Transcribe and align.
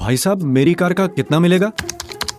भाई 0.00 0.16
साहब 0.16 0.42
मेरी 0.42 0.74
कार 0.74 0.92
का 0.92 1.06
कितना 1.06 1.38
मिलेगा? 1.40 1.70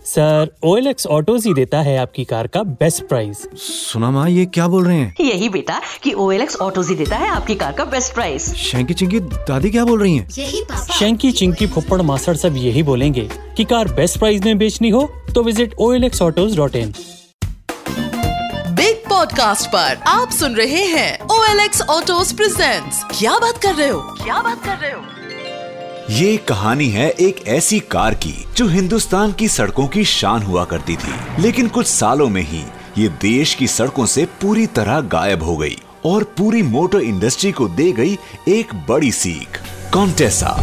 Sir 0.06 0.52
O 0.64 0.76
L 0.78 0.88
X 0.88 1.08
Autos 1.08 1.46
ही 1.46 1.54
देता 1.54 1.80
है 1.82 1.98
आपकी 1.98 2.24
कार 2.26 2.48
का 2.48 2.62
बेस्ट 2.64 3.04
प्राइस। 3.04 3.38
सुना 3.58 4.10
माँ 4.12 4.30
ये 4.30 4.46
क्या 4.46 4.68
बोल 4.68 4.86
रहे 4.86 4.98
हैं? 4.98 5.16
यही 5.22 5.50
बेटा 5.50 5.80
कि 6.04 6.14
ओ 6.14 6.32
एल 6.32 6.42
एक्स 6.42 6.56
ऑटो 6.56 6.82
ही 6.82 6.96
देता 6.96 7.18
है 7.18 7.30
आपकी 7.30 7.56
कार 7.56 7.72
का 7.72 7.86
बेस्ट 7.86 8.14
प्राइस। 8.14 8.54
शैंकी 8.56 8.94
चिंकी 8.94 9.20
दादी 9.20 9.70
क्या 9.70 9.86
बोल 9.86 10.02
रही 10.02 10.16
हैं? 10.18 10.28
यही 10.38 10.62
पापा। 10.64 10.96
शंकी 10.96 11.32
चिंकी 11.32 11.68
फुप्पड़ 11.68 12.02
मासड़ 12.02 12.36
सब 12.36 12.56
यही 12.58 12.84
बोलेंगे 12.84 13.30
कि 13.58 13.64
कार 13.64 13.94
बेस्ट 13.94 14.20
प्राइस 14.20 14.44
में 14.46 14.58
बेचनी 14.58 14.90
हो 14.90 15.10
तो 15.36 15.44
visit 15.44 15.76
O 15.80 15.92
L 15.94 16.04
X 16.04 16.22
Autos 16.22 16.56
dot 16.58 16.76
in 16.76 16.94
big 18.70 19.10
podcast 19.10 19.68
पर 19.70 19.98
आप 20.08 20.30
सुन 20.32 20.56
रहे 20.56 20.86
हैं 20.88 21.20
O 21.28 21.44
L 21.44 21.60
X 21.60 21.82
Autos 21.82 22.34
presents. 22.34 23.04
क्या 23.20 23.38
बात 23.40 23.58
कर 23.58 23.76
रहे 23.76 23.90
हो? 23.90 24.02
क्या 24.24 24.42
बात 24.42 24.66
कर 24.66 24.78
रहे 24.78 24.92
हो? 24.92 25.02
ये 26.10 26.38
कहानी 26.38 26.90
है 26.90 27.10
एक 27.10 27.48
ऐसी 27.48 27.80
कार 27.80 28.14
की, 28.14 28.46
जो 28.58 28.68
हिंदुस्तान 28.68 29.34
की 29.34 29.48
सड़कों 29.48 29.88
की 29.88 30.04
शान 30.04 30.44
हुआ 30.44 30.66
करती 30.66 30.96
थी। 30.96 31.42
लेकिन 31.42 31.68
कुछ 31.68 31.88
सालों 31.88 32.30
में 32.30 32.42
ही 32.42 32.64
ये 32.98 33.08
देश 33.08 33.54
की 33.56 33.68
सड़कों 33.68 34.06
से 34.06 34.26
पूरी 34.26 34.66
तरह 34.68 35.00
गायब 35.02 35.44
हो 35.44 35.58
गई 35.58 35.78
और 36.06 36.24
पूरी 36.24 36.62
मोटर 36.62 37.00
इंडस्ट्री 37.00 37.52
को 37.52 37.68
दे 37.68 37.92
गई 37.92 38.18
एक 38.48 38.74
बड़ी 38.90 39.12
सीख, 39.12 39.60
कॉन्टेसा। 39.94 40.58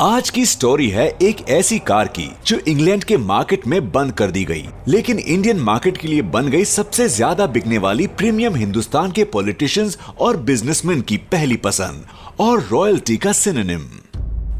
आज 0.00 0.28
की 0.30 0.44
स्टोरी 0.46 0.88
है 0.88 1.06
एक 1.22 1.40
ऐसी 1.50 1.78
कार 1.78 2.08
की, 2.08 2.28
जो 2.46 2.56
इंग्लैंड 2.68 3.04
के 3.04 3.16
मार्केट 3.16 3.66
में 3.66 3.90
बंद 3.92 4.12
कर 4.12 4.30
दी 4.30 4.44
गई। 4.44 4.68
लेकिन 4.88 5.18
इंडियन 5.18 5.60
मार्केट 5.60 5.96
के 5.96 6.08
लिए 6.08 6.22
बन 6.24 6.48
गई 6.48 6.64
सबसे 6.64 7.08
ज़्यादा 7.08 7.46
बिकने 7.46 7.78
वाली 7.78 8.06
प्रीमियम 8.08 8.56
हिंदुस्तान 8.56 9.12
के 9.12 9.24
पॉलिटिशियंस 9.26 9.98
और 10.18 10.36
बिजनेसमैन 10.42 11.00
की 11.00 11.16
पहली 11.32 11.56
पसंद, 11.56 12.04
और 12.40 12.62
रॉयल्टी 12.62 13.16
का 13.16 13.32
सिनोनिम 13.32 13.88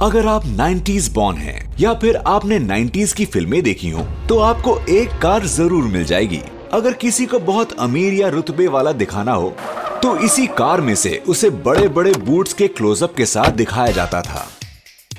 अगर 0.01 0.27
आप 0.27 0.47
90s 0.57 1.09
बॉर्न 1.13 1.37
हैं, 1.37 1.77
या 1.81 1.95
फिर 1.95 2.17
आपने 2.19 2.59
90s 2.61 3.13
की 3.13 3.25
फ़िल्में 3.27 3.63
देखी 3.63 3.91
हो 3.91 4.07
तो 4.29 4.39
आपको 4.41 4.79
एक 4.91 5.19
कार 5.23 5.47
ज़रूर 5.49 5.85
मिल 5.87 6.05
जाएगी। 6.05 6.43
अगर 6.73 6.93
किसी 6.97 7.27
को 7.27 7.39
बहुत 7.47 7.79
अमीर 7.81 8.15
या 8.15 8.29
रुतबे 8.31 8.69
वाला 8.69 8.93
दिखाना 8.95 9.33
हो 9.35 9.55
तो 10.03 10.17
इसी 10.19 10.47
कार 10.49 10.81
में 10.81 10.95
से 10.97 11.23
उसे 11.29 11.51
बड़े 11.63 11.89
बड़े 11.91 12.13
बूट्स 12.21 12.53
के 12.53 12.69
क्लोजअप 12.69 13.15
के 13.17 13.27
साथ 13.27 13.53
दिखाया 13.55 13.93
जाता 13.93 14.23
था। 14.23 14.49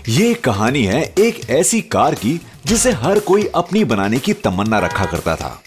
ये 0.10 0.34
कहानी 0.34 0.84
है 0.84 1.02
एक 1.20 1.50
ऐसी 1.50 1.82
कार 1.82 2.16
की, 2.16 2.42
जिसे 2.66 2.92
हर 2.92 3.20
कोई 3.20 3.44
अपनी 3.56 3.84
बनाने 3.84 4.20
की 4.20 4.34
तमन्ना 4.34 4.80
रखा 4.80 5.06
करता 5.06 5.36
था। 5.36 5.62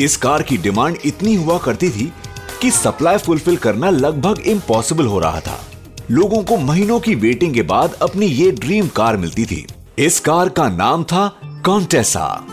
इस 0.00 0.16
कार 0.16 0.42
की 0.42 0.56
डिमांड 0.56 0.96
इतनी 1.04 1.34
हुआ 1.34 1.58
करती 1.58 1.90
थी 1.90 2.12
कि 2.62 2.70
सप्लाई 2.70 3.18
फुलफिल 3.18 3.56
करना 3.56 3.90
लगभग 3.90 4.40
इम्पॉसिबल 4.40 5.06
हो 5.06 5.18
रहा 5.18 5.40
था। 5.40 5.58
लोगों 6.10 6.42
को 6.42 6.56
महीनों 6.56 7.00
की 7.00 7.14
वेटिंग 7.14 7.54
के 7.54 7.62
बाद 7.62 7.94
अपनी 8.02 8.26
ये 8.26 8.50
ड्रीम 8.50 8.88
कार 8.88 9.16
मिलती 9.16 9.44
थी। 9.44 9.66
इस 9.98 10.20
कार 10.20 10.48
का 10.48 10.68
नाम 10.68 11.04
था 11.04 11.28
कॉन्टेसा 11.44 12.46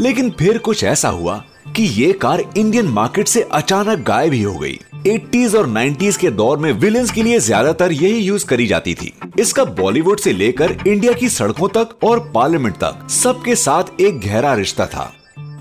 लेकिन 0.00 0.30
फिर 0.30 0.58
कुछ 0.58 0.84
ऐसा 0.84 1.08
हुआ 1.08 1.44
कि 1.76 1.82
ये 1.82 2.12
कार 2.12 2.44
इंडियन 2.56 2.88
मार्केट 2.88 3.28
से 3.28 3.42
अचानक 3.42 3.98
गायब 3.98 4.32
ही 4.32 4.42
हो 4.42 4.54
गई। 4.54 4.78
80s 5.08 5.54
और 5.54 5.68
90s 5.68 6.16
के 6.16 6.30
दौर 6.30 6.58
में 6.58 6.72
विलेंस 6.72 7.10
के 7.10 7.22
लिए 7.22 7.38
ज़्यादातर 7.40 7.92
यही 7.92 8.18
यूज़ 8.18 8.46
करी 8.46 8.66
जाती 8.66 8.94
थी। 8.94 9.12
इसका 9.38 9.64
बॉलीवुड 9.64 10.20
से 10.20 10.32
लेकर 10.32 10.76
इंडिया 10.86 11.12
की 11.12 11.28
सड़कों 11.28 11.68
तक 11.68 12.04
और 12.04 12.20
पार्लियामेंट 12.34 12.76
तक 12.76 13.06
सबके 13.10 13.54
साथ 13.56 14.00
एक 14.00 14.20
गहरा 14.20 14.54
रिश्ता 14.54 14.86
था। 14.86 15.12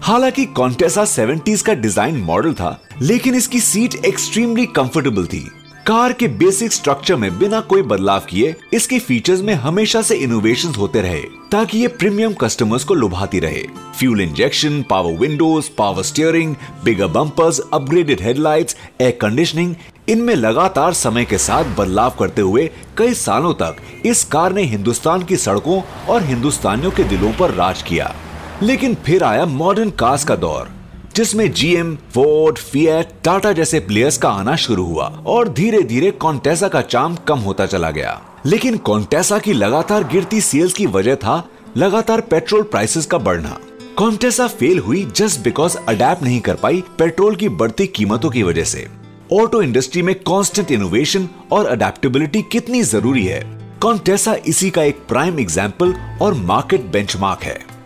हालाँकि 0.03 0.45
कॉन्टेसा 0.45 1.03
70s 1.05 1.61
का 1.61 1.73
डिज़ाइन 1.73 2.17
मॉडल 2.17 2.53
था, 2.53 2.79
लेकिन 3.01 3.35
इसकी 3.35 3.59
सीट 3.59 3.95
एक्सट्रीमली 4.05 4.65
कंफर्टेबल 4.65 5.25
थी। 5.25 5.47
कार 5.87 6.13
के 6.13 6.27
बेसिक 6.27 6.71
स्ट्रक्चर 6.73 7.15
में 7.15 7.37
बिना 7.39 7.59
कोई 7.61 7.81
बदलाव 7.81 8.21
किए, 8.29 8.55
इसके 8.73 8.97
फीचर्स 8.99 9.41
में 9.41 9.53
हमेशा 9.53 10.01
से 10.01 10.15
इनोवेशन 10.15 10.73
होते 10.75 11.01
रहे, 11.01 11.21
ताकि 11.51 11.77
ये 11.77 11.87
प्रीमियम 11.87 12.33
कस्टमर्स 12.33 12.83
को 12.83 12.93
लुभाती 12.93 13.39
रहे। 13.39 13.63
Fuel 13.99 14.21
injection 14.21 14.81
power 14.89 15.13
windows 15.13 15.69
power 15.77 16.03
steering 16.03 16.55
bigger 16.83 17.07
bumpers 17.07 17.61
upgraded 17.73 18.21
headlights 18.21 18.77
air 19.01 19.17
conditioning 19.21 19.75
इनमें 20.09 20.35
लगातार 20.35 20.93
समय 20.93 21.25
के 21.25 21.37
साथ 21.37 21.75
बदलाव 21.77 22.15
करते 22.19 22.41
हुए 22.41 22.69
कई 22.97 23.13
सालों 23.13 23.53
तक 23.53 23.77
इस 24.05 24.23
कार 24.23 24.53
ने 24.53 24.63
हिंदुस्तान 24.63 25.23
की 25.23 25.37
सड़कों 25.37 25.81
और 26.09 26.23
हिंदुस्तानियों 26.23 26.91
के 26.91 27.03
दिलों 27.03 27.31
पर 27.33 27.53
राज 27.53 27.81
किया। 27.81 28.15
लेकिन 28.63 28.95
फिर 29.05 29.23
आया 29.23 29.45
मॉडर्न 29.45 29.89
कार्स 29.89 30.23
का 30.23 30.35
दौर। 30.35 30.76
जिसमें 31.17 31.51
जीएम 31.51 31.95
फोर्ड 32.13 32.57
फिएट 32.57 33.11
टाटा 33.23 33.51
जैसे 33.51 33.79
प्लेयर्स 33.79 34.17
का 34.17 34.29
आना 34.29 34.55
शुरू 34.55 34.83
हुआ 34.85 35.05
और 35.27 35.49
धीरे 35.49 35.81
धीरे 35.83 36.09
कॉन्टेसा 36.11 36.67
का 36.67 36.81
चाम 36.81 37.15
कम 37.27 37.39
होता 37.39 37.65
चला 37.65 37.89
गया। 37.91 38.19
लेकिन 38.45 38.77
कॉन्टेसा 38.77 39.39
की 39.39 39.53
लगातार 39.53 40.03
गिरती 40.03 40.41
सेल्स 40.41 40.73
की 40.73 40.85
वजह 40.85 41.15
था 41.15 41.43
लगातार 41.77 42.21
पेट्रोल 42.21 42.61
प्राइसेस 42.63 43.05
का 43.05 43.17
बढ़ना। 43.17 43.57
कॉन्टेसा 43.97 44.47
फेल 44.47 44.79
हुई 44.79 45.03
जस्ट 45.15 45.39
बिकॉज़ 45.39 45.77
अडेप्ट 45.77 46.23
नहीं 46.23 46.39
कर 46.39 46.55
पाई 46.55 46.83
पेट्रोल 46.97 47.35
की 47.35 47.49
बढ़ती 47.51 47.87
कीमतों 47.87 48.29
की 48.29 48.43
वजह 48.43 48.63
से। 48.63 48.87
ऑटो 49.33 49.61
इंडस्ट्री 49.61 50.01
में 50.01 50.13
कांस्टेंट 50.21 50.71
इनोवेशन 50.71 51.27
और 51.51 51.65
अडेप्टेबिलिटी 51.65 52.41
कितनी 52.41 52.81
ज़रूरी 52.83 53.25
है? 53.25 53.41
कॉन्टेसा 53.81 54.35
इसी 54.47 54.69
का 54.69 54.83
एक 54.83 54.99
प्राइम 55.07 55.39
एग्ज़ाम्पल 55.39 55.93
और 56.21 56.33
मार्केट 56.33 56.85
बेंचमार्क 56.91 57.43
है। 57.43 57.76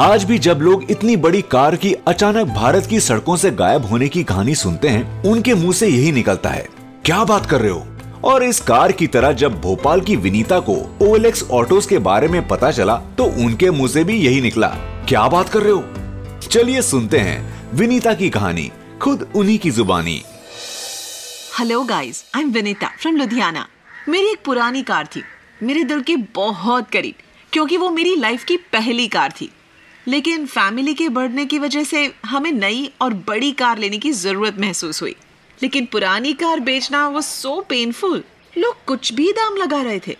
आज 0.00 0.22
भी 0.24 0.38
जब 0.38 0.58
लोग 0.62 0.90
इतनी 0.90 1.14
बड़ी 1.16 1.40
कार 1.42 1.74
की 1.76 1.92
अचानक 2.08 2.46
भारत 2.48 2.86
की 2.86 3.00
सड़कों 3.00 3.34
से 3.36 3.50
गायब 3.50 3.84
होने 3.84 4.08
की 4.08 4.22
कहानी 4.24 4.54
सुनते 4.54 4.88
हैं, 4.88 5.22
उनके 5.24 5.54
मुँह 5.54 5.72
से 5.72 5.88
यही 5.88 6.12
निकलता 6.12 6.50
है। 6.50 6.66
क्या 7.04 7.24
बात 7.24 7.46
कर 7.46 7.60
रहे 7.60 7.70
हो? 7.70 7.84
और 8.24 8.44
इस 8.44 8.60
कार 8.60 8.92
की 8.92 9.06
तरह 9.06 9.32
जब 9.32 9.60
भोपाल 9.60 10.00
की 10.00 10.16
विनीता 10.16 10.60
को 10.60 10.76
ओएलएक्स 11.02 11.42
ऑटोज 11.50 11.86
के 11.86 11.98
बारे 11.98 12.28
में 12.28 12.46
पता 12.48 12.70
चला 12.70 12.96
तो 13.18 13.24
उनके 13.44 13.70
मुँह 13.70 13.88
से 13.88 14.04
भी 14.04 14.16
यही 14.16 14.40
निकला। 14.40 14.68
क्या 15.08 15.26
बात 15.28 15.48
कर 15.48 15.62
रहे 15.62 15.72
हो? 15.72 15.84
चलिए 16.42 16.82
सुनते 16.82 17.18
हैं 17.18 17.68
विनीता 17.74 18.14
की 18.14 18.30
कहानी, 18.30 18.70
खुद 19.02 19.30
उन्हीं 19.34 19.58
की 19.58 19.70
जुबानी। 19.70 20.20
Hello 21.58 21.82
guys 21.84 22.24
I 22.36 22.42
am 22.42 22.52
Vinita 22.52 22.92
from 23.00 23.16
Ludhiana 23.16 23.68
मेरी 24.08 24.32
एक 24.32 24.44
पुरानी 24.44 24.82
कार 24.82 25.06
थी। 25.06 25.22
मेरे 25.62 25.84
दिल 25.84 26.00
के 26.00 26.16
बहुत 26.34 26.90
करीब, 26.90 27.14
क्योंकि 27.52 27.76
वो 27.76 27.90
मेरी 27.90 28.16
लाइफ 28.16 28.44
की 28.44 28.56
पहली 28.72 29.08
कार 29.08 29.32
थी। 29.32 29.52
लेकिन 30.08 30.46
फैमिली 30.46 30.94
के 30.94 31.08
बढ़ने 31.08 31.44
की 31.46 31.58
वजह 31.58 31.84
से 31.84 32.10
हमें 32.26 32.50
नई 32.52 32.90
और 33.00 33.14
बड़ी 33.26 33.50
कार 33.52 33.78
लेने 33.78 33.98
की 33.98 34.12
ज़रूरत 34.12 34.58
महसूस 34.58 35.02
हुई। 35.02 35.14
लेकिन 35.62 35.86
पुरानी 35.86 36.32
कार 36.32 36.60
बेचना 36.60 37.06
वो 37.08 37.20
सो 37.20 37.60
पेनफुल 37.60 38.22
लोग 38.52 38.84
कुछ 38.84 39.12
भी 39.12 39.30
दाम 39.32 39.56
लगा 39.56 39.82
रहे 39.82 40.00
थे। 40.06 40.16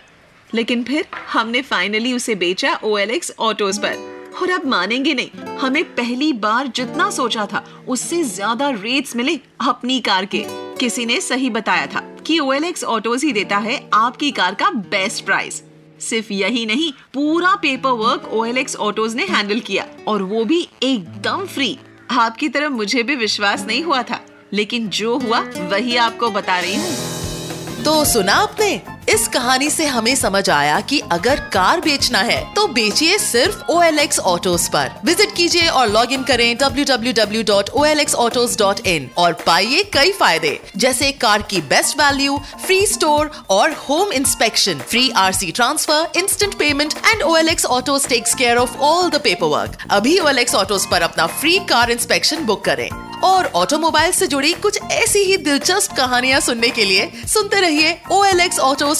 लेकिन 0.49 0.83
फिर 0.83 1.05
हमने 1.33 1.61
फाइनली 1.61 2.13
उसे 2.13 2.35
बेचा 2.35 2.73
ओ 2.83 2.97
एल 2.97 3.11
एक्स 3.11 3.31
ऑटोज 3.39 3.79
पर। 3.79 4.09
और 4.41 4.49
अब 4.49 4.65
मानेंगे 4.65 5.13
नहीं, 5.13 5.29
हमें 5.59 5.83
पहली 5.95 6.31
बार 6.35 6.67
जितना 6.67 7.09
सोचा 7.11 7.45
था, 7.45 7.63
उससे 7.87 8.21
ज़्यादा 8.23 8.69
रेट्स 8.71 9.15
मिले 9.15 9.39
अपनी 9.61 9.99
कार 9.99 10.25
के। 10.25 10.43
किसी 10.79 11.05
ने 11.05 11.19
सही 11.21 11.49
बताया 11.49 11.87
था 11.87 11.99
कि 12.27 12.39
ओ 12.39 12.51
एल 12.53 12.63
एक्स 12.63 12.83
ऑटोज 12.85 13.23
ही 13.23 13.31
देता 13.33 13.57
है 13.57 13.79
आपकी 13.93 14.31
कार 14.31 14.55
का 14.55 14.69
बेस्ट 14.69 15.25
प्राइस 15.25 15.61
सिर्फ़ 16.01 16.31
यही 16.33 16.65
नहीं, 16.65 16.91
पूरा 17.13 17.55
paper 17.55 17.91
work 17.97 18.29
O 18.33 18.43
L 18.45 18.57
X 18.57 18.75
Autos 18.75 19.15
ने 19.15 19.25
हैंडल 19.25 19.59
किया 19.59 19.85
और 20.07 20.21
वो 20.23 20.43
भी 20.45 20.67
एकदम 20.83 21.45
फ्री 21.45 21.77
आपकी 22.11 22.49
तरह 22.49 22.69
मुझे 22.69 23.03
भी 23.03 23.15
विश्वास 23.15 23.65
नहीं 23.65 23.83
हुआ 23.83 24.01
था, 24.03 24.19
लेकिन 24.53 24.87
जो 24.89 25.17
हुआ 25.17 25.39
वही 25.69 25.95
आपको 25.97 26.29
बता 26.29 26.59
रही 26.59 26.75
हूँ। 26.75 27.83
तो 27.83 28.03
सुना 28.05 28.33
आपने? 28.33 28.81
इस 29.11 29.27
कहानी 29.27 29.69
से 29.69 29.85
हमें 29.85 30.15
समझ 30.15 30.49
आया 30.49 30.79
कि 30.89 30.99
अगर 31.11 31.39
कार 31.53 31.81
बेचना 31.81 32.19
है 32.19 32.53
तो 32.53 32.67
बेचिए 32.69 33.17
सिर्फ़ 33.19 33.71
ओ 33.71 33.81
एल 33.83 33.99
एक्स 33.99 34.19
ऑटोज 34.21 34.67
पर। 34.69 34.91
विज़िट 35.05 35.35
कीजिए 35.35 35.67
और 35.69 35.87
लॉग 35.89 36.11
इन 36.13 36.23
करें 36.23 36.57
www.olxautos.in 36.57 39.07
और 39.17 39.33
पाइए 39.45 39.83
कई 39.93 40.11
फ़ायदे, 40.11 40.59
जैसे 40.77 41.11
कार 41.13 41.41
की 41.41 41.61
बेस्ट 41.69 41.99
वैल्यू 41.99 42.37
फ्री 42.65 42.85
स्टोर 42.87 43.31
और 43.49 43.71
home 43.89 44.11
inspection 44.13 44.79
free 44.89 45.09
RC 45.17 45.51
transfer 45.51 46.11
instant 46.19 46.53
payment 46.59 46.93
and 47.05 47.21
O 47.21 47.35
L 47.37 47.49
X 47.49 47.65
Autos 47.67 48.07
takes 48.09 48.35
care 48.35 48.57
of 48.57 48.77
all 48.79 49.09
the 49.09 49.15
paper 49.23 49.47
work 49.49 49.77
अभी 49.91 50.19
ओ 50.19 50.27
एल 50.27 50.39
एक्स 50.39 50.55
ऑटोज 50.55 50.85
पर 50.91 51.01
अपना 51.01 51.25
फ्री 51.29 51.59
कार 51.69 51.91
इंस्पेक्शन 51.91 52.45
बुक 52.45 52.65
करें। 52.65 53.10
और 53.23 53.45
automobile 53.55 54.11
से 54.11 54.27
जुड़ी 54.27 54.53
कुछ 54.53 54.79
ऐसी 54.91 55.19
ही 55.19 55.37
दिलचस्प 55.37 55.95
कहानियाँ 55.97 56.39
सुनने 56.39 56.69
के 56.69 56.85
लिए 56.85 57.11
सुनते 57.27 57.61
रहिए 57.61 57.97
ओ 58.11 58.23
एल 58.25 58.39
एक्स 58.39 58.59
ऑटो 58.59 58.93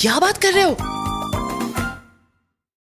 क्या 0.00 0.18
बात 0.18 0.42
कर 0.42 0.52
रहे 0.52 0.64
हो? 0.64 0.91